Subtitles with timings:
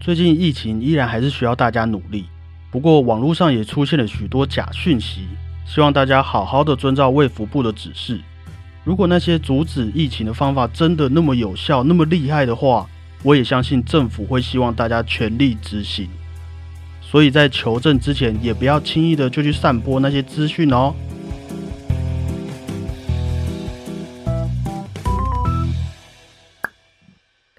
[0.00, 2.24] 最近疫情依然还是需要大家努力，
[2.70, 5.28] 不过网络上也出现了许多假讯息，
[5.66, 8.18] 希望大家好好的遵照卫福部的指示。
[8.82, 12.88] 如果那些阻止疫情的方法真的那么有效、那么厉害的话，
[13.22, 16.08] 我也相信政府会希望大家全力执行。
[17.02, 20.94] 所以在求证之前，也不要轻易的就去散播那些资讯哦。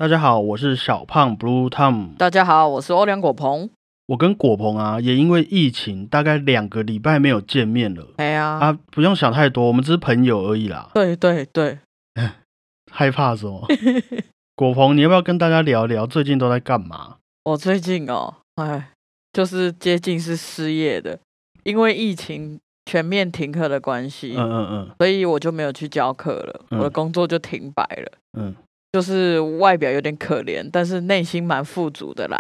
[0.02, 2.15] 大家好，我是小胖 Blue Tom。
[2.18, 3.69] 大家好，我是欧良果鹏。
[4.07, 8.07] 我跟果鹏啊，也因为疫情，大概两个礼拜没有见面了。
[8.18, 10.89] 哎呀，啊，不用想太多，我们只是朋友而已啦。
[10.95, 11.78] 对对对，
[12.92, 13.64] 害怕什么？
[14.57, 17.18] 果鹏，你要不要跟大家聊聊最近都在干嘛？
[17.43, 18.93] 我最近哦，哎，
[19.31, 21.20] 就是接近是失业的，
[21.64, 28.11] 因为疫情全面停课的关系，嗯嗯嗯所以我就没有去教课了，嗯我的工作就停摆了。
[28.39, 28.56] 嗯，
[28.91, 32.39] 就是外表有点可怜，但是内心蛮富足的啦。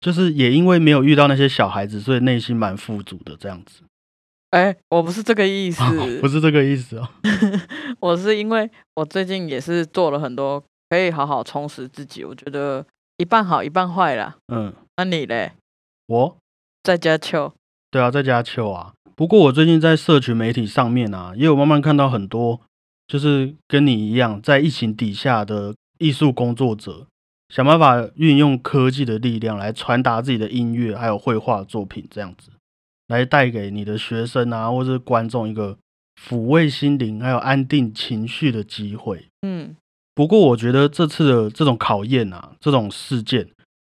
[0.00, 3.82] 就是也因为没有遇到那些小孩子，所以内心蛮富足的这样子。
[4.50, 5.82] 哎，我不是这个意思，
[6.20, 7.08] 不是这个意思哦。
[8.00, 14.36] 我是因为我最近也是做了很多可以好好充实自己，我觉得一半好一半坏啦。
[14.52, 15.52] 嗯，那你嘞，
[16.06, 16.36] 我
[16.82, 17.52] 在家秋？
[17.90, 18.92] 对啊，在家秋啊。
[19.16, 22.60] 不过我最近在社群媒体上面啊，也有慢慢看到很多，
[23.08, 27.06] 就是跟你一样在疫情底下的艺术工作者，
[27.48, 32.50] 想办法运用科技的力量来传达自己的音乐还有绘画作品，这样子
[33.08, 35.78] 来带给你的学生啊，或者是观众一个
[36.20, 39.26] 抚慰心灵还有安定情绪的机会。
[39.42, 39.76] 嗯，
[40.14, 43.48] 不过我觉得这次的这种考验啊，这种事件，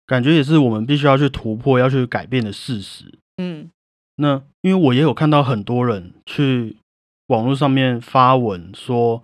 [0.07, 3.19] 感觉也是我们必须要去突破、要去改变的事实。
[3.39, 3.71] 嗯
[4.19, 6.77] 那因为我也有看到很多人去
[7.27, 9.23] 网络上面发文说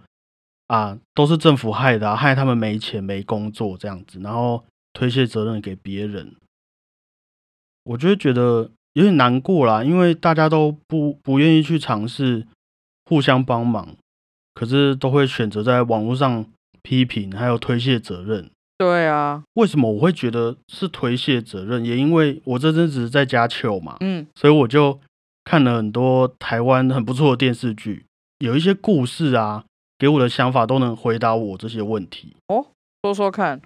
[0.73, 6.35] 啊，都是政府害的、啊，害他们没钱没工作这样子，然后推卸责任给别人，
[7.85, 12.47] 我就会觉得有点难过啦，因为大家都不不愿意去尝试
[13.05, 13.95] 互相帮忙，
[14.55, 16.47] 可是都会选择在网络上
[16.81, 18.51] 批评还有推卸责任。
[18.79, 21.85] 对啊，为什么我会觉得是推卸责任？
[21.85, 24.99] 也因为我这阵子在家球嘛，嗯所以我就
[25.45, 28.07] 看了很多台湾很不错的电视剧，
[28.39, 29.67] 有一些故事啊，
[30.03, 32.35] 给我的想法都能回答我这些问题。
[32.49, 32.67] 哦
[33.05, 33.61] 说说看。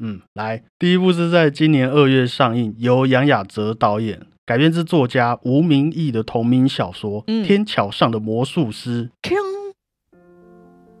[0.00, 9.08] 嗯，来，第一部是在今年二月上映，由杨雅哲导演，改编自作家吴明义的同名小说《嗯天桥上的魔术师》。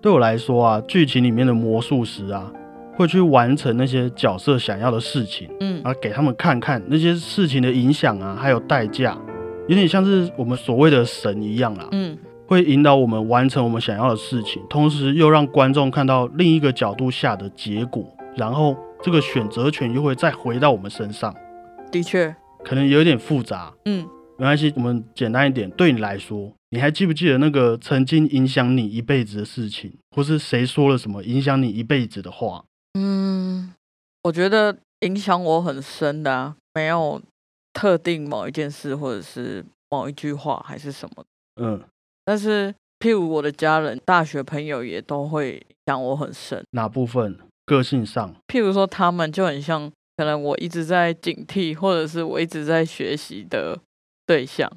[0.00, 2.50] 对我来说啊，剧情里面的魔术师啊，
[2.94, 5.50] 会去完成那些角色想要的事情。
[5.60, 9.20] 嗯啊，给他们看看那些事情的影响啊，还有代价，
[9.68, 12.16] 有点像是我们所谓的神一样啦，嗯
[12.46, 18.04] 会引导我们完成我们想要的事情，同时又让观众看到另一个角度下的结果，
[18.36, 21.34] 然后这个选择权又会再回到我们身上，
[21.90, 24.08] 的确，可能有点复杂，嗯。
[24.38, 25.70] 没关系，我们简单一点。
[25.72, 32.64] 对你来说，你还记不记得那个曾经影响你一辈子的事情，或是谁说了什么影响你一辈子的话？
[32.98, 33.72] 嗯，
[34.24, 37.22] 我觉得影响我很深的、啊，没有
[37.72, 41.24] 特定某一件事或者是某一句话还是什么，
[41.60, 41.80] 嗯，
[42.24, 46.62] 但是譬如我的家人、大学朋友也都会影响我很深。
[46.70, 47.38] 哪部分？
[47.64, 48.34] 个性上？
[48.48, 53.78] 譬如说，他们就很像，可能我一直在警惕，或者是我一直在学习的
[54.26, 54.70] 对象。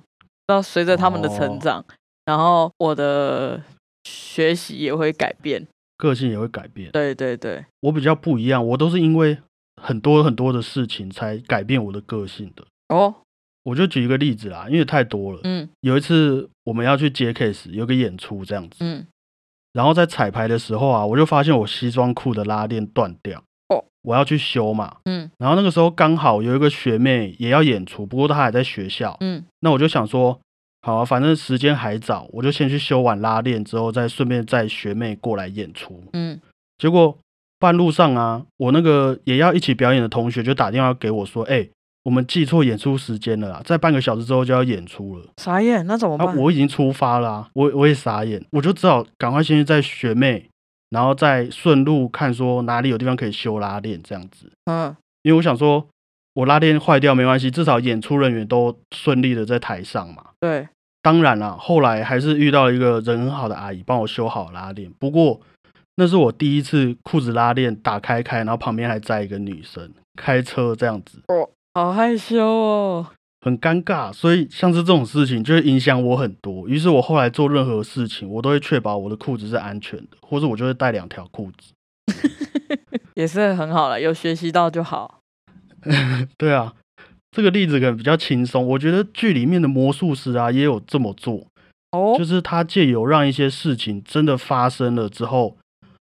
[0.47, 1.83] 那随着他们的哦成长，
[2.25, 3.61] 然后我的
[4.03, 5.67] 学习也会改变。
[5.97, 6.91] 个性也会改变。
[6.91, 9.37] 对对对，我比较不一样，我都是因为
[9.81, 12.65] 很多很多的事情才改变我的个性的。
[12.89, 13.15] 哦，
[13.65, 15.39] 我就举一个例子啦，因为太多了。
[15.43, 19.05] 嗯有一次我们要去接 case，有个演出这样子，嗯，
[19.73, 23.43] 然后在彩排的时候啊，我就发现我西装裤的拉链断掉。
[23.69, 24.97] 哦，我要去修嘛。
[25.05, 29.17] 嗯然后那个时候刚好有一个学妹也要演出，不过她还在学校。
[29.19, 30.39] 嗯那我就想说，
[30.83, 36.03] 好、啊，反正时间还早，我就先去修完拉链之后，再顺便载学妹过来演出。
[36.13, 36.39] 嗯
[36.77, 37.17] 结果
[37.57, 41.67] 半路上啊，我那个也要一起表演的同学就打电话给我说：“哎、
[42.05, 45.25] 我们记错演出时间了啦，在半个小时之后就要演出了。
[45.37, 46.37] 傻眼，那怎么啊，办？
[46.37, 50.47] 我已经出发了、啊，我我也傻眼，我就只好赶快先去在学妹，
[50.91, 54.51] 然后再顺路看说哪里有地方可以修拉链这样子。
[54.65, 55.87] 嗯因为我想说，
[56.35, 60.23] 我拉链坏掉没关系，至少演出人员都顺利的在台上嘛。
[60.39, 60.67] 对，
[61.01, 64.91] 当然啦，后来还是遇到了一个人很好的阿姨，帮我修好拉链。
[64.99, 65.41] 不过
[65.95, 71.19] 那是我第一次裤子拉链打开开，然后旁边还载一个女生开车这样子，
[71.75, 73.05] 好害羞哦。
[73.41, 74.11] 很尴尬。
[74.11, 76.67] 所以像是这种事情就会影响我很多。
[76.67, 81.73] 于是我后来做任何事情，我都会确保我的裤子是安全的，或者我就会带两条裤子。
[83.15, 85.19] 也是很好了，有学习到就好。
[86.37, 86.73] 对啊，
[87.31, 88.65] 这个例子可能比较轻松。
[88.65, 91.45] 我觉得剧里面的魔术师啊，也有这么做，
[91.91, 95.57] 哦就，是他借由让一些事情真的发生了之后，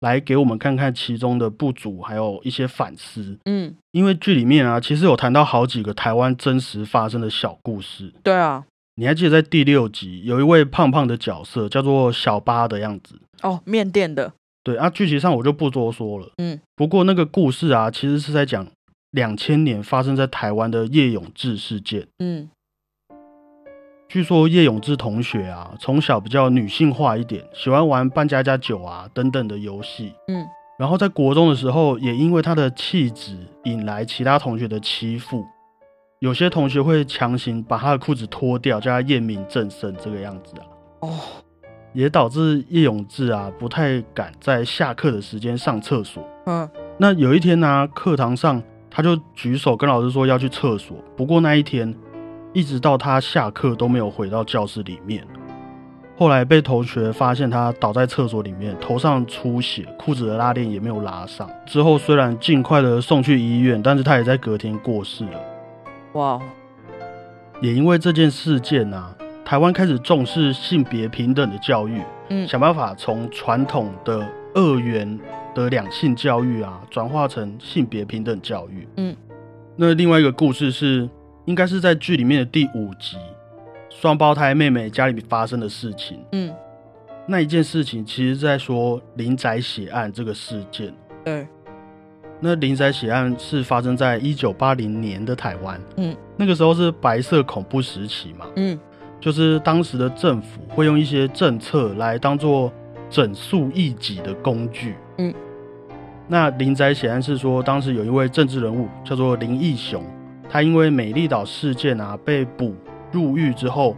[0.00, 3.36] 来给我们看看其中的不足，还有一些反思。
[3.44, 8.12] 嗯，因为剧里面啊，其实有谈到好几个台湾真实发生的小故事。
[8.22, 8.64] 对啊，
[8.94, 13.16] 你还记得在第六集有一位胖胖的角色叫做小八的样子？
[13.42, 16.30] 哦，面店的，对啊，剧情上我就不多说了。
[16.38, 18.66] 嗯，不过那个故事啊，其实是在讲
[19.10, 22.06] 两千年发生在台湾的叶永志事件。
[22.18, 22.48] 嗯
[24.08, 30.14] 据说叶永志同学啊，从小比较女性化一点，喜欢玩扮家家酒啊等等的游戏。
[30.28, 30.46] 嗯，
[30.78, 35.44] 然后在国中的时候，也因为他的气质引来其他同学的欺负，
[36.20, 40.64] 有些同学会强行把他的裤子脱掉，叫他验明正身，这个样子啊，
[41.00, 41.10] 哦，
[41.92, 46.26] 也导致叶永志啊不太敢在下课的时间上厕所。
[46.46, 46.66] 嗯。
[46.96, 51.94] 那有一天呢、课堂上他就举手跟老师说要去厕所，不过那一天
[52.58, 55.24] 一直到他下课都没有回到教室里面。
[56.16, 61.48] 后来被同学发现他倒在厕所里面，头上出血，裤子的拉链也没有拉上。
[61.64, 65.40] 之后虽然尽快的送去医院，但是他也在隔天过世了。
[66.14, 66.42] 哇哦，
[67.60, 69.14] 也因为这件事件啊，
[69.44, 75.16] 台湾开始重视性别平等的教育，嗯想办法从传统的二元
[75.54, 78.88] 的两性教育啊，转化成性别平等教育。
[78.96, 79.14] 嗯，
[79.76, 81.08] 那另外一个故事是，
[81.48, 83.16] 应该是在剧里面的第五集，
[83.88, 86.22] 双胞胎妹妹家里发生的事情。
[86.32, 86.54] 嗯，
[87.26, 90.92] 那一件事情其实在说林宅血案这个事件。
[91.24, 91.48] 对，
[92.38, 98.78] 那林宅血案是发生在一九八零年的台湾，嗯，那个时候是白色恐怖时期嘛，嗯。
[99.18, 102.70] 就是当时的政府会用一些政策来当做
[103.10, 104.94] 整肃异己的工具。
[105.16, 105.34] 嗯，
[106.28, 110.04] 那林宅血案是说，当时有一位政治人物叫做林义雄，
[110.48, 112.74] 他因为美丽岛事件啊被捕
[113.12, 113.94] 入狱之后，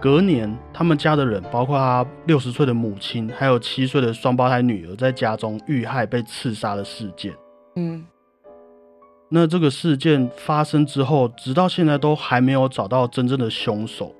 [0.00, 7.32] 隔年他们家的人，包括他六十岁的母亲，还有七岁的双胞胎女儿，在家中遇害被刺杀的事件。
[7.76, 8.04] 嗯
[9.32, 14.12] 那这个事件发生之后，直到现在都还没有找到真正的凶手。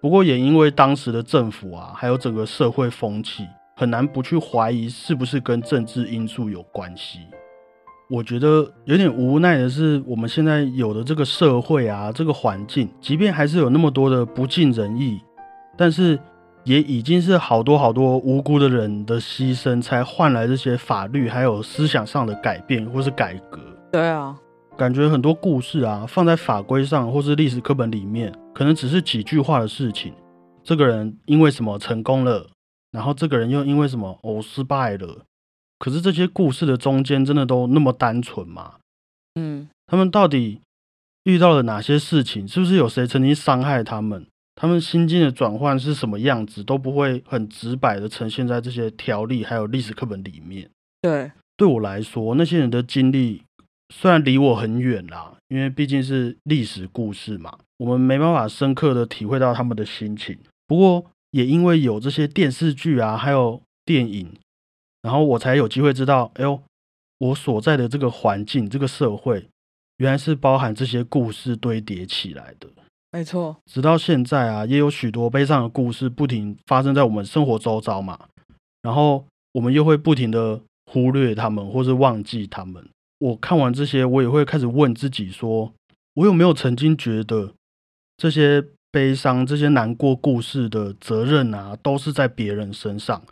[0.00, 3.44] 不过也因为当时的政府啊，还有整个社会风气，
[3.74, 7.22] 很难不去怀疑是不是跟政治因素有关系。
[8.08, 15.20] 我觉得有点无奈的是，我们现在有的这个社会啊，这个环境，即便还是有那么多的不尽人意，
[15.76, 16.16] 但是
[16.62, 23.58] 也已经是好多好多无辜的人的牺牲，才换来这些法律还有思想上的改变或是改革。
[23.90, 24.36] 对啊，
[24.76, 30.12] 感觉很多故事啊，放在法规上或是历史课本里面，可能只是几句话的事情。
[30.62, 32.46] 这个人因为什么成功了，
[32.92, 35.22] 然后这个人又因为什么哦失败了。
[35.78, 38.74] 可是这些故事的中间真的都那么单纯吗？
[39.34, 40.60] 嗯他们到底
[41.24, 42.46] 遇到了哪些事情？
[42.48, 44.26] 是不是有谁曾经伤害他们？
[44.54, 50.70] 他们心境的转换是什么样子，都不会很直白的呈现在这些条例还有历史课本里面。
[51.02, 53.42] 对，对我来说，那些人的经历
[53.94, 60.38] 虽然离我很远啦，因为毕竟是历史故事嘛，我们没办法深刻的体会到他们的心情。
[60.66, 64.32] 不过，也因为有这些电视剧啊，还有电影，
[65.06, 66.60] 然后我才有机会知道，哎呦，
[67.18, 69.46] 我所在的这个环境、这个社会，
[69.98, 72.68] 原来是包含这些故事堆叠起来的。
[73.12, 78.18] 没错，直到现在啊，也有许多悲伤的故事不停发生在我们生活周遭嘛，
[78.82, 80.60] 然后我们又会不停的
[80.90, 82.84] 忽略他们，或是忘记他们。
[83.20, 85.72] 我看完这些，我也会开始问自己说，
[86.14, 87.54] 我有没有曾经觉得
[88.16, 93.22] 这些悲伤、这些难过故事的责任啊，都是在别人身上？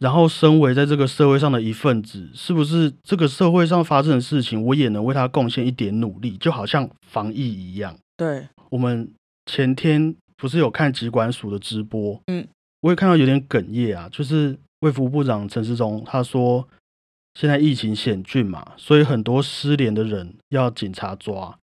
[0.00, 6.38] 然后，身为在这个社会上的一份子，是不是这个社会上发生的事情，我也能为他贡献一点努力？
[6.38, 7.94] 就好像防疫一样。
[8.16, 9.12] 对，我们
[9.44, 12.48] 前天不是有看疾管署的直播，嗯，
[12.80, 16.66] 我也看到有点哽咽啊，就是卫福部长陈时中他说，
[17.34, 21.58] 现在疫情险峻嘛，所以很多失联的人要警察抓，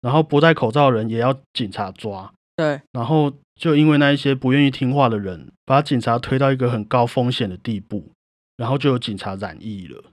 [0.00, 8.12] 然后不戴口罩的人也要警察抓，对，然后就因为那一些不愿意听话的人，把警察推到一个很高风险的地步，
[8.56, 10.04] 然后就有警察染疫了。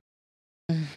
[0.67, 0.87] 嗯，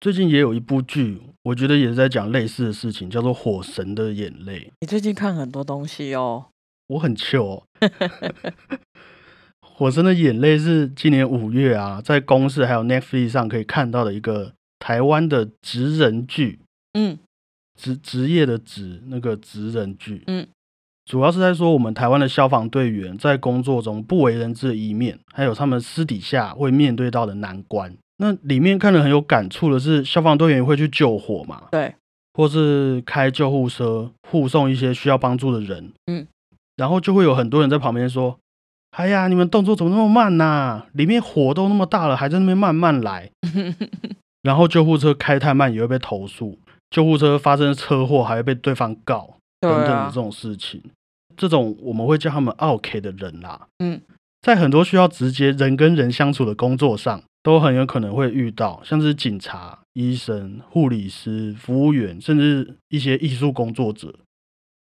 [0.00, 4.60] 最近也有一部剧，我觉得也是在讲类似的事情，叫做《火神的眼泪》。
[4.80, 6.46] 你最近看很多东西哦。
[6.88, 7.62] 我很糗、哦。
[9.60, 16.60] 火神的眼泪是今年五月啊，在公视还有 Netflix 上可以看到的一个台湾的职人剧，
[16.92, 17.18] 嗯
[17.80, 20.22] 职职业的职那个职人剧。
[20.26, 20.46] 嗯，
[21.04, 27.94] 主要是在说我们台湾的消防队员在工作中不为人知的一面，还有他们私底下会面对到的难关。
[28.18, 31.94] 那里面看了很有感触的是，消防队员会去救火嘛，对，
[32.34, 36.26] 或是开救护车护送一些需要帮助的人，嗯，
[36.76, 38.38] 然后就会有很多人在旁边说
[38.96, 43.28] ：“哎呀，你们动作怎么那么慢呐、里面火都那么大了，还在那边慢慢来。
[44.42, 46.58] ”然后救护车开太慢也会被投诉，
[46.90, 50.82] 救护车发生车祸还会被对方告等等的这，种事情。
[51.36, 54.00] 这种我们会叫他们 OK 的人啦，嗯，
[54.42, 64.14] 在很多需要直接人跟人相处的工作上，都很有可能会遇到，像是警察、医生、护理师、服务员，甚至一些艺术工作者。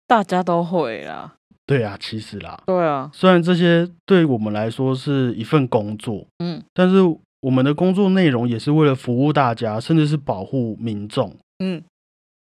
[0.08, 1.36] 大家都会啦。
[1.68, 6.96] 对啊，其实啦，对啊，虽然这些对我们来说是一份工作，嗯但是
[7.42, 11.38] 我们的工作内容也是为了服务大家，甚至是保护民众。
[11.60, 11.84] 嗯，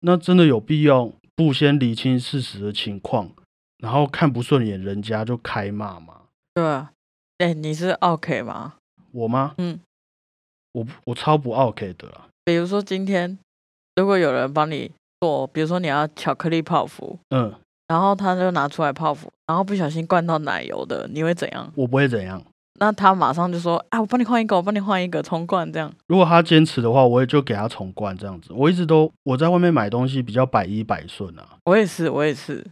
[0.02, 3.30] 那真的有必要不先理清事实的情况，
[3.78, 6.22] 然后看不顺眼人家就开骂嘛？
[6.52, 6.90] 对啊。
[7.38, 8.74] 哎、你是 OK 吗？
[9.12, 9.54] 我吗？
[9.58, 9.78] 嗯，
[10.72, 12.26] 我不我超不 OK 的啦。
[12.44, 13.38] 比如说今天，
[13.94, 14.90] 如果有人帮你
[15.20, 17.54] 做，比如说你要巧克力泡芙，嗯，
[17.86, 21.72] 然后他就拿出来泡芙，然后不小心灌到奶油的，你会怎样？
[21.76, 22.44] 我不会怎样。
[22.80, 25.92] 那他马上就说：“啊，我帮你换一个，我帮你换一个，重灌这样。
[26.06, 28.52] 如果他坚持的话，我也就给他重灌这样子。
[28.52, 32.64] 我一直都我在外面买东西比较百依百顺啊。”我也是，我也是。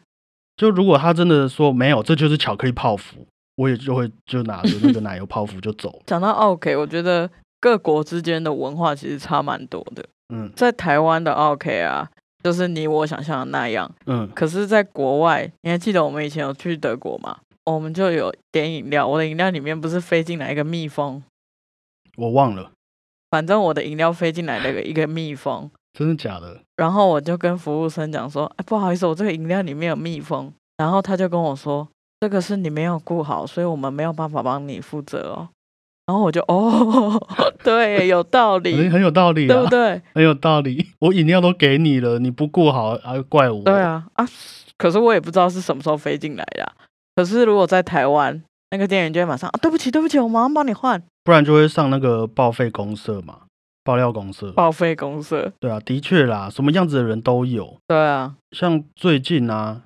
[0.57, 6.01] 就如果他真的说没有，这就是巧克力泡芙，我也就会就拿着那个奶油泡芙就走。
[6.07, 7.29] 讲到 OK，我觉得
[7.61, 10.05] 各国之间的文化其实差蛮多的。
[10.33, 12.09] 嗯在台湾的 OK 啊，
[12.43, 13.89] 就是你我想象的那样。
[14.07, 17.37] 嗯，可是，在国外，你还记得我们以前有去德国吗？
[17.67, 21.23] 我们就有点饮料，我的饮料里面不是飞进来一个蜜蜂，
[22.17, 22.71] 我忘了，
[23.31, 26.61] 反正我的饮料飞进来了一个蜜蜂， 真的假的？
[26.77, 31.89] 然后我就跟服务生讲说：“哎，不好意思，我这个饮料里面有蜜蜂。”然后他就跟我说
[32.21, 35.49] ：“这个是你没有顾好，所以我们没有办法帮你负责哦。”
[36.07, 37.21] 然后我就哦，
[37.65, 40.03] 对，有道理，很有道理啊对不，对？
[40.15, 40.87] 很有道理。
[41.01, 43.63] 我饮料都给你了，你不顾好还怪我？
[43.65, 44.29] 对，啊啊！
[44.79, 46.71] 可是我也不知道是什么时候飞进来的啊、
[47.17, 53.41] 可是如果在台湾，那个店员就会马上啊，对不起，对不起，我马上帮你换，不然就会上那个报废公社嘛，
[53.83, 54.53] 爆料公社。
[54.53, 55.51] 报废公社。
[55.59, 57.77] 对啊，的确啦，什么样子的人都有。
[57.89, 59.81] 对啊，像最近啊，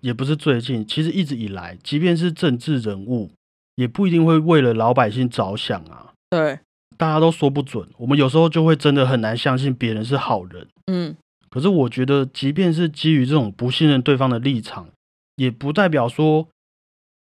[0.00, 3.30] 也不是最近，其实一直以来，即便是政治人物，
[3.74, 6.12] 也不一定会为了老百姓着想啊。
[6.30, 6.60] 对，
[6.96, 10.68] 大家都说不准，我们有时候就会真的很难相信别人是好人。
[10.86, 11.16] 嗯，
[11.50, 14.88] 可是我觉得，即便是基于这种不信任对方的立场，
[15.36, 16.46] 也不代表说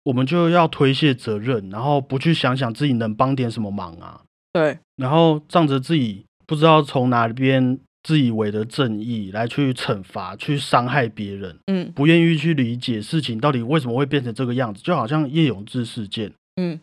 [0.04, 11.92] 我们就要推卸责任，然后不去想想自己能帮点什么忙啊，对，然后仗着自己不知道从哪边自以为的正义来去惩罚、去伤害别人，嗯。
[11.94, 16.80] 不愿意去理解事情到底为什么会变成这个样子，就好像叶永志事件嗯，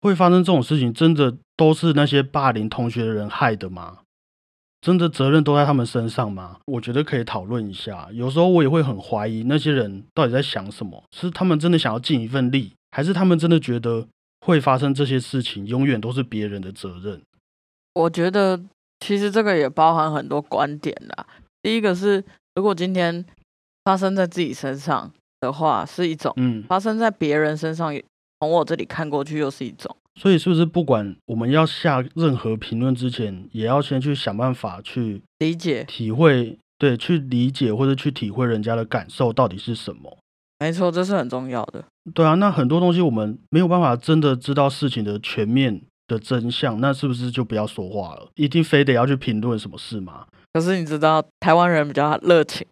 [0.00, 3.98] 会发生这种事情，真的都是那些霸凌同学的人害的吗？
[4.80, 6.58] 真的责任都在他们身上吗？
[6.66, 8.08] 我觉得可以讨论一下。
[8.12, 14.06] 有时候我也会很怀疑那些人到底在想什么，是他们真的想要尽一份力，还是他们真的觉得
[14.46, 17.20] 会发生这些事情永远都是别人的责任？
[17.94, 18.60] 我觉得
[19.00, 21.26] 其实这个也包含很多观点啦。
[21.60, 23.24] 第一个是，如果今天
[23.84, 27.92] 发生在自己身上的话，是一种；嗯，发生在别人身上，
[28.38, 29.96] 从我这里看过去又是一种。
[30.18, 40.18] 所以是不是不管我们要下任何评论之前，也要先去想办法去理解，体会，对，去理解或者去体会人家的感受到底是什么？
[40.58, 41.84] 没错，这是很重要的。
[42.12, 48.28] 对啊，那很多东西我们没有办法真的知道事情的全面的真相，那是不是就不要说话了？
[48.34, 50.26] 一定非得要去评论什么事吗？
[50.52, 52.66] 可是你知道，台湾人比较热情，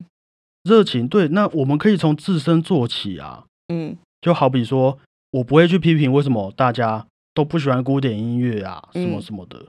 [0.64, 3.44] 热情对，那我们可以从自身做起啊。
[3.72, 4.98] 嗯就好比说，
[5.30, 9.66] 我不会去批评为什么大家都不喜欢古典音乐啊，什么嗯什么的，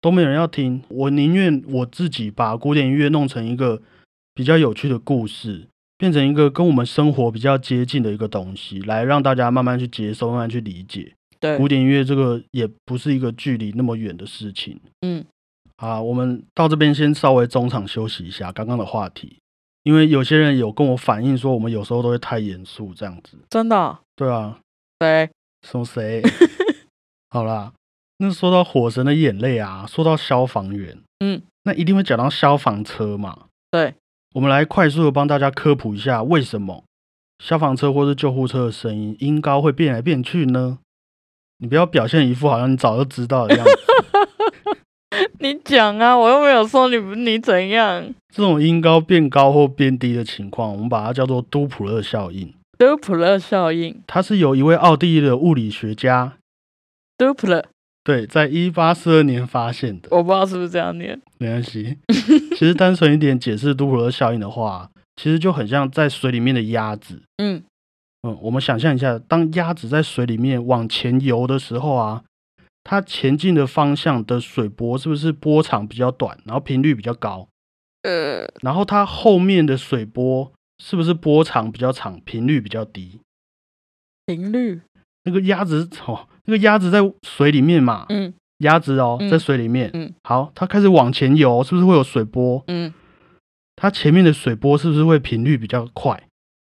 [0.00, 0.80] 都没有人要听。
[0.88, 3.82] 我宁愿我自己把古典音乐弄成一个
[4.32, 5.66] 比较有趣的故事，
[5.98, 11.12] 变成一个跟我们生活比较接近的一个东西，来让大家慢慢去接受，慢慢去理解。
[11.40, 14.78] 对，古典音乐这个也不是一个距离那么远的事情。
[15.00, 15.24] 嗯，
[15.78, 19.38] 好，我们到这边先稍微中场休息一下刚刚的话题，
[19.82, 23.36] 因为有些人有跟我反映说，我们有时候都会太严肃这样子。
[23.50, 24.60] 真的哦，对啊，
[25.00, 25.28] 对，
[25.66, 26.22] 说谁？
[27.32, 27.72] 好啦，
[28.18, 33.38] 那说到《火神的眼泪》啊，说到消防员，嗯，那一定会讲到消防车嘛。
[33.70, 33.94] 对，
[34.34, 36.82] 我们来快速的帮大家科普一下，为什么
[37.38, 40.78] 消防车或是救护车的声音音高会变来变去呢？
[41.58, 43.72] 你不要表现一副好像你早就知道的样子。
[45.38, 48.12] 你讲啊，我又没有说你你怎样。
[48.34, 52.52] 这种音高变高或变低的情况，我们把它叫做都普勒效应。
[52.76, 56.32] 多普勒效应它是由一位奥地利的物理学家，
[58.02, 60.08] 对，在一八四二年发现的。
[60.10, 61.20] 我不知道是不是这样念。
[61.38, 61.98] 没关系，
[62.56, 67.22] 其实单纯一点解释杜普勒效应的话，其实就很像在水里面的鸭子。
[67.36, 67.62] 嗯
[68.22, 72.24] 嗯，我们想象一下，当鸭子在水里面往前游的时候啊，
[72.84, 77.48] 它前进的方向的水波是不是波长比较短，然后频率比较高？
[78.02, 80.50] 呃，然后它后面的水波
[80.82, 83.20] 是不是波长比较长，频率比较低？
[84.26, 84.80] 频率，
[85.24, 92.62] 那个鸭子哦，那个鸭子在水里面嘛，嗯鸭子哦，嗯在水里面，嗯好，它开始往前游，是不是会有水波？
[92.66, 92.92] 嗯，
[93.76, 96.22] 它前面的水波是不是会频率比较快？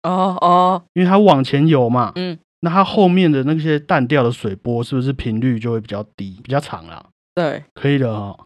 [0.03, 7.05] 哦哦，因为它往前游嘛，嗯，那它后面的那些淡掉的水波是不是频率就会比较低，比较长啦？
[7.35, 8.37] 对可以的哈、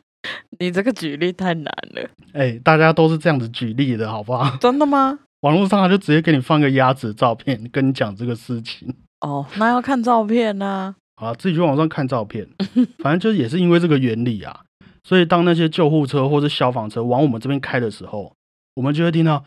[0.58, 4.56] 你这个举例太难了，哎、大家都是这样子举例的，好不好？
[4.60, 5.18] 真的吗？
[5.40, 8.94] 网络上他就直接给你放个鸭子的照片，跟你讲这个事情。
[9.24, 12.46] 哦，那要看照片呐、好啦，自己去网上看照片，
[13.02, 14.60] 反正就是也是因为这个原理啊，
[15.02, 18.34] 所以当那些救护车或者消防车往我们这边开的时候，
[18.74, 19.42] 我们就会听到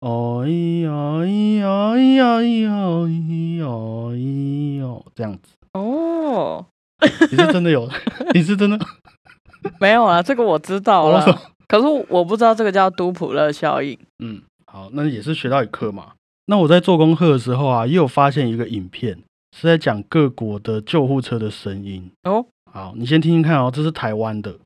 [0.00, 0.90] 哦咿呀
[1.24, 2.76] 咿呀咿呀咿呀
[3.06, 3.66] 咿呀
[4.12, 5.54] 咿呀这样子。
[5.72, 6.66] 哦，
[7.30, 7.88] 你是真的有？
[8.34, 8.78] 你是真的？
[9.80, 11.24] 没有啊，这个我知道了，
[11.66, 13.98] 可是我不知道这个叫杜普勒效应。
[14.22, 16.12] 嗯，好，那也是学到一课嘛。
[16.46, 19.18] 那我在做功课的时候啊，也有发现一个影片，
[19.56, 22.10] 是在讲各国的救护车的声音。
[22.24, 24.58] 哦，好，你先听听看哦，这是台湾的。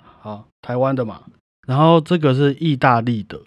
[0.00, 1.24] 好，台湾的嘛，
[1.68, 3.42] 然后这个是意大利的，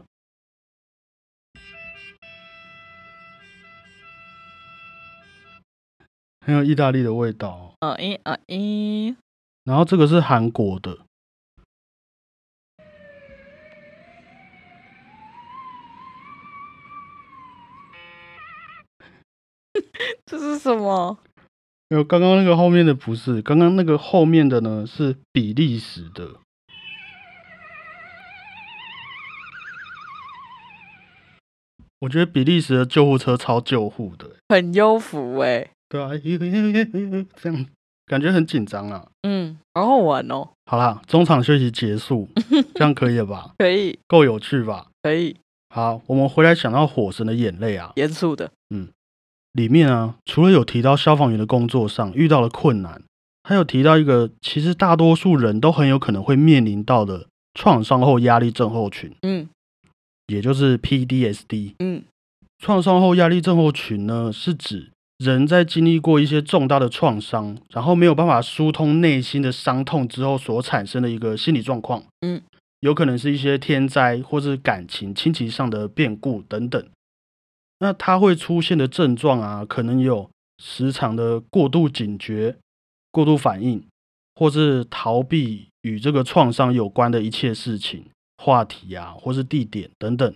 [6.45, 7.73] 很有意大利的味道哦。
[7.79, 9.15] 嗯一嗯一，
[9.63, 10.99] 然后这个是韩国的，
[20.25, 21.17] 这是什么？
[21.89, 26.35] 没有刚刚那个后面的不是，刚刚那个后面的呢是比利时的。
[32.01, 36.11] 我觉得比利时的救护车超救护的，很优服哎、对啊，
[37.35, 37.65] 这样
[38.05, 39.05] 感觉很紧张啊。
[39.23, 42.29] 嗯，好好玩哦，好啦，中场休息结束，
[42.73, 43.51] 这样可以了吧？
[43.57, 44.87] 可以够有趣吧？
[45.03, 45.35] 可以，
[45.75, 48.49] 好，我们回来想到《火神的眼泪》啊，严肃的，
[49.53, 53.01] 里面啊，除了有提到消防员的工作上遇到了困难，
[53.43, 59.49] 还有提到一个其实大多数人都很有可能会面临到的创伤后压力症候群，嗯
[60.27, 61.73] 也就是 PDSD。
[61.79, 62.03] 嗯
[62.59, 72.03] 创伤后压力症候群呢，是指人在经历过一些重大的创伤，然后没有办法疏通内心的伤痛之后所产生的一个心理状况。
[72.21, 72.41] 嗯，
[72.81, 76.85] 有可能是一些天灾或是感情、亲情上的变故等等。
[77.79, 82.57] 那它会出现的症状啊，可能有时常的过度警觉、
[83.11, 83.87] 过度反应，
[84.35, 88.05] 或是逃避与这个创伤有关的一切事情、
[88.37, 90.35] 话题啊，或是地点等等。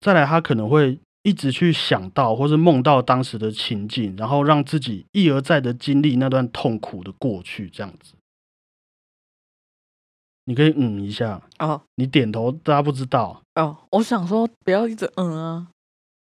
[0.00, 8.14] 再来，他可能会一直去想到或是梦到当时的情景，然后让自己一而再的经历那段痛苦的过去，这样子。
[10.46, 15.68] 你可以嗯一下，哦你点头，大家不知道哦，我想说不要一直嗯啊，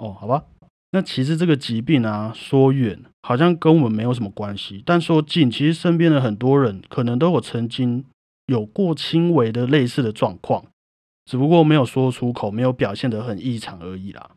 [0.00, 0.44] 哦，好吧。
[0.92, 8.04] 那其实这个疾病啊，说远好像跟我们没有什么关系，但说近，其实身边的很多人可能都有曾经
[8.46, 10.64] 有过轻微的类似的状况，
[11.26, 14.30] 只不过没有说出口，没有表现得很异常而已啦。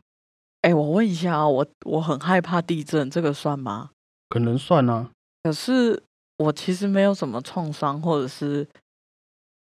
[0.60, 3.90] 哎、我问一下啊，我我很害怕地震，这个算吗？
[4.28, 5.10] 可能算啊，
[5.42, 6.02] 可是
[6.38, 8.66] 我其实没有什么创伤或者是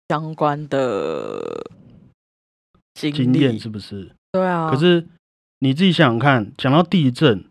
[0.08, 1.40] 相关的
[2.94, 4.10] 经经验是不是？
[4.32, 5.06] 对啊，可是
[5.60, 7.44] 你自己想想看，讲到地震，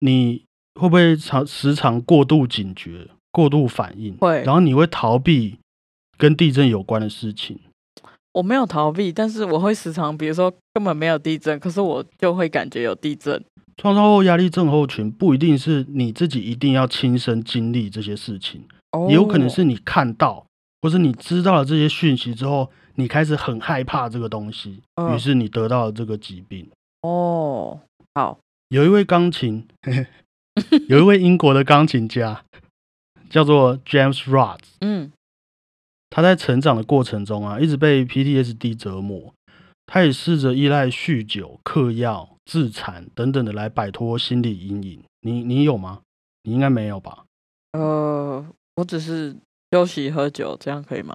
[0.00, 0.44] 你
[0.80, 4.16] 会不会常时常过度警觉、过度反应？
[4.16, 5.58] 会然后你会逃避
[6.16, 7.60] 跟地震有关的事情。
[8.32, 13.44] 我没有逃避，但是我会时常，比如说根本没有地震，可是我就会感觉有地震。
[13.76, 20.46] 创伤后压力症候群不一定是你自己一定要亲身经历这些事情，哦也有可能是你看到
[20.80, 26.66] 或是你知道了这些讯息之后，你开始很害怕这个东西，嗯于是你得到了这个疾病。
[27.02, 27.80] 哦，
[28.14, 28.38] 好，
[28.68, 29.68] 有一位钢琴，
[30.88, 32.44] 有一位英国的钢琴家，
[33.28, 34.74] 叫做 James Rhodes。
[34.80, 35.12] 嗯
[36.14, 39.32] 他在成长的过程中啊，一直被 PTSD 折磨。
[39.86, 45.02] 他也试着依赖酗酒、嗑药、自残等等的来摆脱心理阴影。
[45.22, 46.02] 你你有吗？
[46.42, 47.24] 你应该没有吧？
[47.72, 48.44] 呃，
[48.76, 49.34] 我只是
[49.70, 51.14] 休息喝酒，这样可以吗？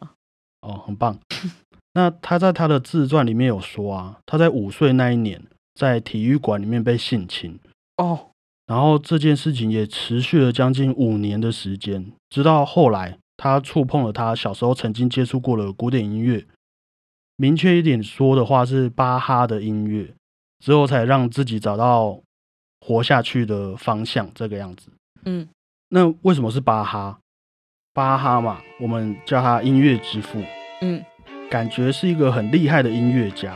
[0.61, 1.19] 哦，很棒。
[1.93, 5.43] 那他在他的自传里面有说啊，他在五岁那一年
[5.77, 7.59] 在体育馆里面被性侵，
[7.97, 8.31] 哦，
[8.65, 16.43] 然后这件事情也持续了将近五年的时间，直到后来他触碰了他小时候曾经接触过的古典音乐，
[17.35, 20.15] 明确一点说的话是巴哈的音乐，
[20.65, 22.19] 之后才让自己找到
[22.81, 24.89] 活下去的方向，这个样子。
[25.25, 25.47] 嗯
[25.89, 27.19] 那为什么是巴哈？
[27.93, 30.43] 巴哈嘛，我们叫他音乐之父，
[30.81, 31.05] 嗯
[31.51, 33.55] 感觉是一个很厉害的音乐家。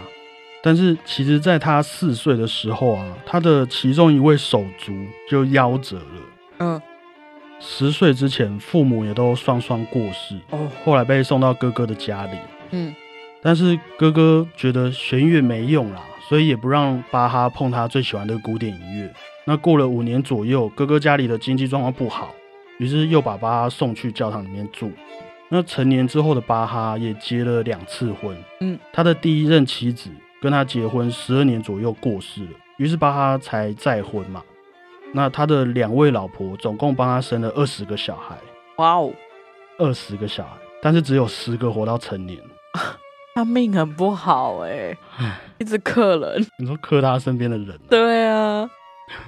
[0.64, 4.94] 但是其实，在他四岁的时候啊，他的其中一位手足
[5.30, 6.22] 就夭折了。
[6.60, 6.82] 嗯
[7.64, 12.38] 十岁之前，父母也都双双过世，哦后来被送到哥哥的家里。
[12.72, 12.94] 嗯
[13.44, 19.12] 但是哥哥觉得弦乐没用啦，所以也不让巴哈碰他最喜欢的古典音乐。
[19.46, 22.34] 那过了五年左右，哥哥家里的经济状况不好，
[22.78, 24.92] 于是又把巴哈送去教堂里面住。
[25.50, 30.10] 那成年之后的巴哈也结了两次婚，嗯，他的第一任妻子
[30.42, 34.42] 跟他结婚十二年左右过世了，于是巴哈才再婚嘛。
[35.14, 38.36] 那他的两位老婆总共帮他生了二十个小孩，
[38.78, 39.14] 哇哦，
[39.78, 40.52] 二十个小孩，
[40.82, 42.40] 但是只有十个活到成年。
[43.36, 44.98] 他命很不好哎，
[45.58, 46.46] 一直克人。
[46.58, 48.70] 你说克他身边的人啊、对啊，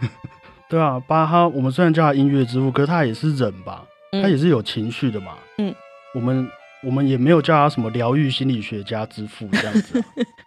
[0.67, 5.33] 对啊，巴哈，我们虽然叫他音乐之父，可是他也是人吧，他也嗯是有情绪的嘛。
[5.57, 5.73] 嗯，
[6.13, 6.49] 我们
[6.83, 10.05] 我们也没有叫他什么疗愈心理学家之父这样子啊、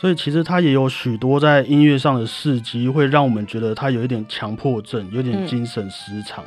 [0.00, 6.44] 所以其实他也有许多在音乐上的事迹，会让我们觉得他有一点强迫症，有点嗯精神失常。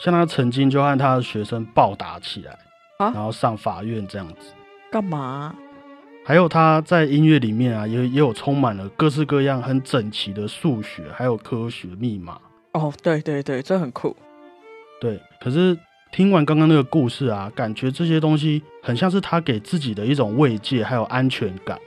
[0.00, 2.52] 像他曾经就和他的学生暴打起来，
[2.98, 4.52] 啊然后上法院这样子。
[4.90, 5.54] 干嘛？
[6.24, 12.38] 还有他在音乐里面啊，也也有充满了各式各样很整齐的数学，还有科学密码。
[12.72, 14.16] 哦，对对对，这很酷。
[15.00, 15.78] 对，可是
[16.12, 21.78] 听完刚刚那个故事啊，感觉这些东西很像是他给自己的一种慰藉，还有安全感。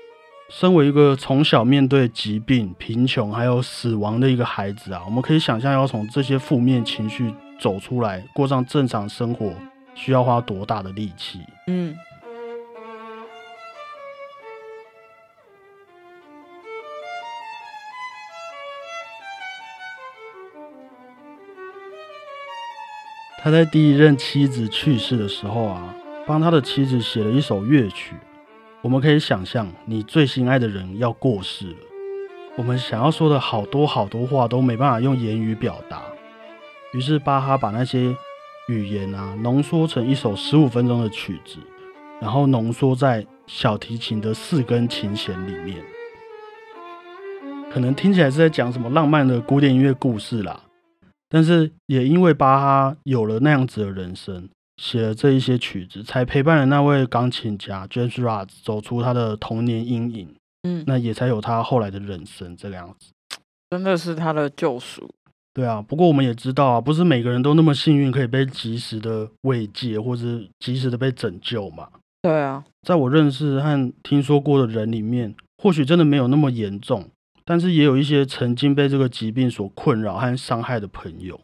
[0.53, 9.53] 身为一个从小面对疾病、贫穷还有死亡的一个孩子啊，我们可以想象要从这些负面情绪走出来，过上正常生活，
[9.95, 11.39] 需要花多大的力气。
[11.67, 11.95] 嗯
[23.41, 25.95] 他在第一任妻子去世的时候啊，
[26.27, 28.15] 帮他的妻子写了一首乐曲。
[28.83, 31.77] 我们可以想象，你最心爱的人要过世了，
[32.57, 36.01] 我们想要说的好多好多话都没办法用言语表达。
[36.93, 38.15] 于是巴哈把那些
[38.67, 41.59] 语言啊浓缩成一首十五分钟的曲子，
[42.19, 45.77] 然后浓缩在小提琴的四根琴弦里面。
[47.71, 50.59] 可能听起来是在讲什么浪漫的古典音乐故事啦，
[51.29, 54.49] 但是也因为巴哈有了那样子的人生，
[54.81, 63.11] 写了这一些曲子，才陪伴了那位钢琴家 James Rhodes 走出他的童年阴影，嗯，那也才有他后来的人生这个样子。
[63.69, 65.07] 真的是他的救赎。
[65.53, 71.87] 对啊，不过我们也知道啊，不是每个人都那么幸运可以被及时的慰藉，或是及时的被拯救嘛。
[72.23, 77.07] 对啊，在我认识和听说过的人里面，或许真的没有那么严重，
[77.45, 81.39] 但是也有一些曾经被这个疾病所困扰和伤害的朋友，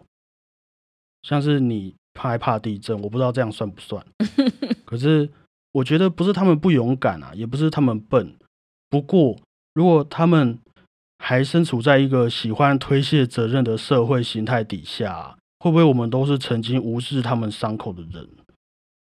[1.21, 4.05] 像是你害怕地震，我不知道这样算不算。
[4.85, 5.29] 可是
[5.71, 8.35] 我觉得不是他们不勇敢啊，也不是他们笨。
[8.89, 9.37] 不过
[9.73, 10.57] 如果他们
[11.19, 18.27] 还身处在一个喜欢推卸责任的社会形态底下啊，会不会我们都是曾经无视他们伤口的人？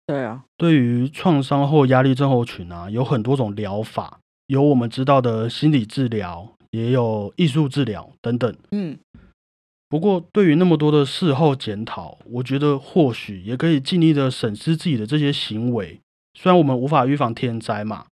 [0.06, 4.18] 对啊，对于创伤后压力症候群啊，有很多种疗法，
[4.48, 8.52] 有我们知道的心理治疗，也有艺术治疗等等。
[8.72, 8.98] 嗯
[9.90, 15.98] 不过，对于那么多的事后检讨，我觉得或许也可以尽力的审视自己的这些行为。
[16.38, 18.06] 虽然我们无法预防天灾嘛，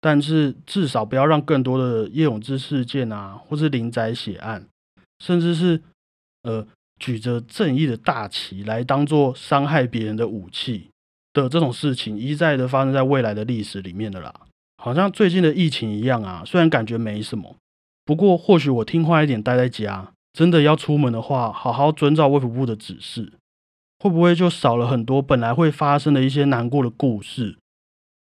[0.00, 4.64] 但是至少不要让更多的叶永志事件啊，或是林宅血案，
[5.18, 5.82] 甚至是
[6.44, 6.64] 呃
[7.00, 10.88] 举着正义的大旗来当做伤害别人的武器
[11.32, 14.32] 的这种事情，一再的发生在未来的历史里面的啦。
[14.80, 17.56] 好像最近的疫情一样啊，虽然感觉没什么，
[18.04, 20.12] 不过或许我听话一点，待在家。
[20.34, 23.32] 真的要出门的话，好好遵照卫福部的指示，
[24.00, 27.56] 会不会就少了很多本来会发生的一些难过的故事？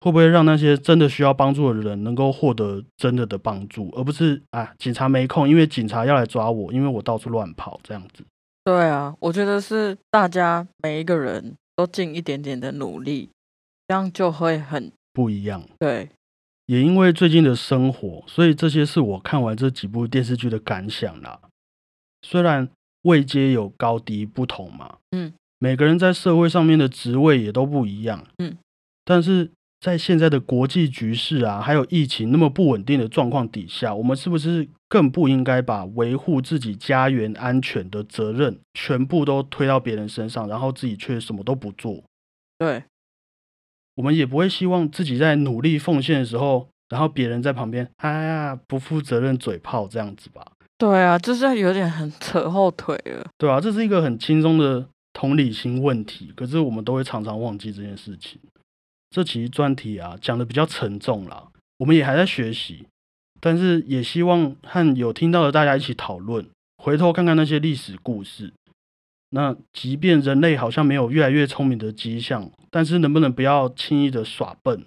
[0.01, 8.23] 会不会让那些真的需要帮助的人能够获得真的的帮助，而不是啊警察没空，因为警察要来抓我，因为我到处乱跑这样子？
[8.63, 13.31] 对啊，我觉得是大家每一个人都尽一点点的努力，
[13.87, 15.63] 这样就会很不一样。
[15.79, 16.09] 对。
[16.67, 21.39] 也因为最近的生活，所以这些是我看完这几部电视剧的感想啦。
[22.25, 22.67] 虽然
[23.03, 28.57] 位阶有高低不同嘛，嗯，每个人在社会上面的职位也都不一样，嗯，
[29.03, 42.03] 但是在现在的国际局势啊，还有疫情那么不稳定的状况底下，我们是不是更不应该把维护自己家园安全的责任全部都推到别人身上，然后自己却什么都不做？
[42.57, 42.83] 对，
[43.93, 50.53] 我们也不会希望自己在努力奉献的时候，然后别人在旁边，哎呀，不负责任嘴炮这样子吧？
[50.77, 53.25] 对啊，就是有点很扯后腿了。
[53.37, 58.39] 对啊，这是一个很轻松的同理心问题，可是我们都会常常忘记这件事情。
[59.09, 62.85] 这期专题啊，讲的比较沉重啦，我们也还在学习，
[63.39, 66.45] 但是也希望和有听到的大家一起讨论，
[66.83, 68.51] 回头看看那些历史故事。
[69.29, 74.85] 那即便人类好像没有越来越聪明的迹象，但是能不能不要轻易的耍笨，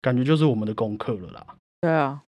[0.00, 1.46] 感觉就是我们的功课了啦。
[1.80, 2.22] 对啊，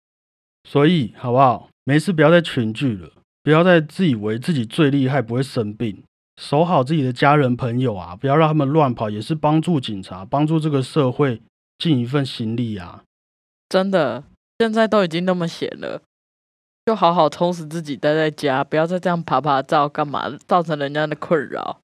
[0.65, 1.69] 所以好不好？
[1.85, 3.09] 没事，不要再群聚了，
[3.43, 6.03] 不要再自以为自己最厉害，不会生病，
[6.41, 11.39] 守好自己的家人朋友啊，不要让他们乱跑，也是帮助警察，帮助这个社会
[11.77, 13.03] 尽一份心力啊。
[13.69, 14.23] 真的，
[14.57, 16.01] 现在都已经那么闲了，
[16.87, 21.79] 就好好充实自己，待在家，不要再这样爬爬照干嘛，造成人家的困扰。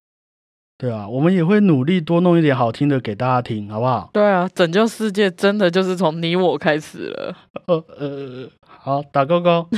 [0.78, 4.10] 对啊，我们也会努力多弄一点好听的给大家听，好不好？
[4.12, 7.36] 对啊，拯救世界真的就是从你我开始了。
[7.66, 8.50] 呃呃，
[8.84, 9.68] 好，打勾勾。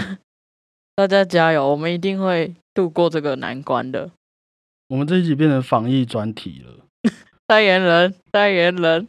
[0.97, 4.11] 大家加油，我们一定会度过这个难关的。
[4.89, 6.87] 我们这一集变成防疫专题了。
[7.47, 9.07] 代言人，代言人。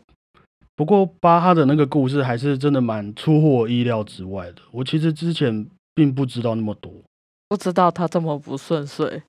[0.75, 4.61] 不过巴哈的那个故事还是真的蛮出乎我意料之外的。
[4.71, 6.91] 我其实之前并不知道那么多，
[7.47, 9.23] 不知道他这么不顺遂。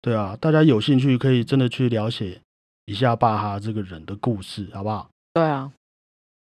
[0.00, 2.40] 对啊，大家有兴趣可以真的去了解
[2.84, 5.10] 一下巴哈这个人的故事，好不好？
[5.34, 5.72] 对啊，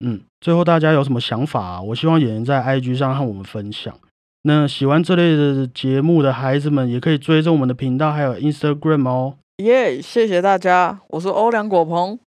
[0.06, 1.82] 嗯，最后大家有什么想法啊？
[1.82, 3.98] 我希望也能在 IG 上和我们分享。
[4.44, 9.38] 那喜欢这类的节目的孩子们，也可以追踪我们的频道，还有 Instagram 哦。
[9.58, 12.20] 耶，谢谢大家，我是欧良果鹏，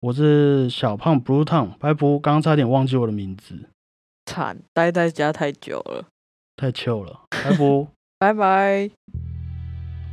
[0.00, 3.54] 我是小胖 Blue Town 白布，刚刚差点忘记我的名字，
[4.26, 6.04] 惨，待在家太久了，
[6.56, 7.88] 太糗了，白布，
[8.20, 8.90] 拜拜。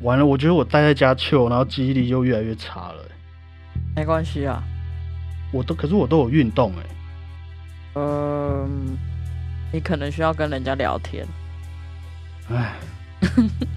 [0.04, 3.04] 完了，我觉得我待在家糗，然后记忆力就越来越差了。
[3.96, 4.64] 没关系啊，
[5.52, 6.84] 我都可是我都有运动哎。
[7.96, 8.98] 嗯，
[9.72, 11.26] 你可能需要跟人家聊天。
[12.50, 12.74] 唉。